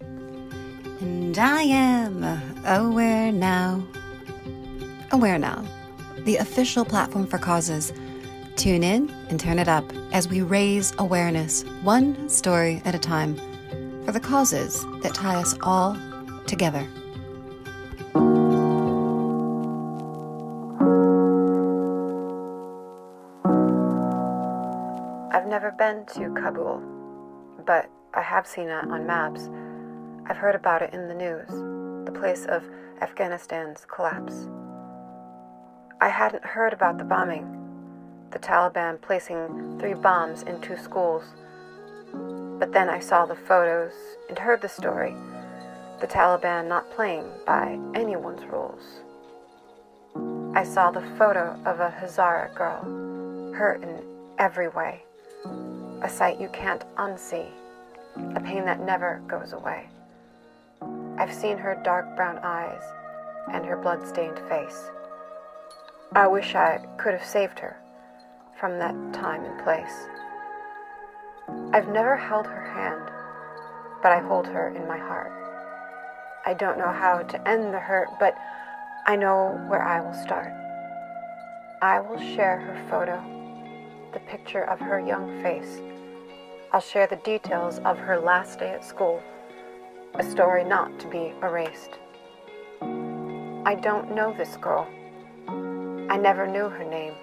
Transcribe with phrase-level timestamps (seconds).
[0.00, 2.22] And I am
[2.64, 3.86] aware now.
[5.12, 5.64] Aware Now,
[6.24, 7.92] the official platform for causes.
[8.56, 13.36] Tune in and turn it up as we raise awareness, one story at a time,
[14.04, 15.96] for the causes that tie us all
[16.46, 16.86] together.
[25.32, 26.82] I've never been to Kabul,
[27.64, 29.48] but I have seen it on maps.
[30.28, 31.48] I've heard about it in the news,
[32.04, 32.64] the place of
[33.00, 34.48] Afghanistan's collapse.
[36.00, 37.46] I hadn't heard about the bombing,
[38.32, 41.22] the Taliban placing three bombs in two schools.
[42.58, 43.92] But then I saw the photos
[44.28, 45.14] and heard the story
[46.00, 48.82] the Taliban not playing by anyone's rules.
[50.54, 52.82] I saw the photo of a Hazara girl,
[53.54, 54.02] hurt in
[54.38, 55.04] every way,
[56.02, 57.48] a sight you can't unsee,
[58.34, 59.88] a pain that never goes away.
[61.18, 62.82] I've seen her dark brown eyes
[63.52, 64.90] and her blood-stained face.
[66.14, 67.76] I wish I could have saved her
[68.58, 70.08] from that time and place.
[71.72, 73.10] I've never held her hand,
[74.02, 75.32] but I hold her in my heart.
[76.44, 78.36] I don't know how to end the hurt, but
[79.06, 80.52] I know where I will start.
[81.82, 83.22] I will share her photo,
[84.12, 85.80] the picture of her young face.
[86.72, 89.22] I'll share the details of her last day at school,
[90.18, 91.98] a story not to be erased.
[92.80, 94.88] I don't know this girl.
[96.08, 97.14] I never knew her name.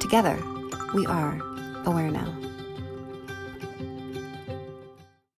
[0.00, 0.36] Together,
[0.92, 1.40] we are
[1.86, 2.34] aware now.